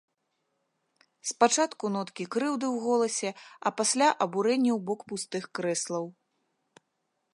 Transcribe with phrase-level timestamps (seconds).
[1.31, 3.29] Спачатку ноткі крыўды ў голасе,
[3.67, 6.05] а пасля абурэнне ў бок пустых крэслаў.